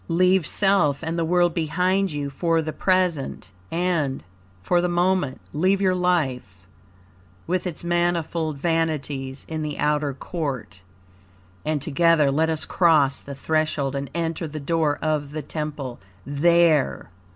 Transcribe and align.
Leave 0.07 0.47
self 0.47 1.03
and 1.03 1.15
the 1.15 1.23
world 1.23 1.53
behind 1.53 2.11
you 2.11 2.27
for 2.31 2.59
the 2.63 2.73
present, 2.73 3.51
and, 3.69 4.23
for 4.63 4.81
the 4.81 4.87
moment, 4.89 5.39
leave 5.53 5.79
your 5.79 5.93
life, 5.93 6.65
with 7.45 7.67
its 7.67 7.83
manifold 7.83 8.57
vanities, 8.57 9.45
in 9.47 9.61
the 9.61 9.77
outer 9.77 10.11
court, 10.15 10.81
and 11.63 11.83
together 11.83 12.31
let 12.31 12.49
us 12.49 12.65
cross 12.65 13.21
the 13.21 13.35
threshold 13.35 13.95
and 13.95 14.09
enter 14.15 14.47
the 14.47 14.59
door 14.59 14.97
of 15.03 15.33
the 15.33 15.43
Temple. 15.43 15.99
There! 16.25 17.11